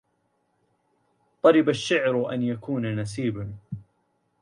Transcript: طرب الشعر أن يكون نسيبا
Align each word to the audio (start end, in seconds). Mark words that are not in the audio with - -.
طرب 1.43 1.69
الشعر 1.69 2.31
أن 2.33 2.41
يكون 2.41 2.95
نسيبا 2.99 3.53